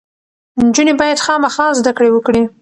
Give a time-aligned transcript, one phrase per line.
[0.65, 2.41] نجونې باید خامخا زده کړې وکړي.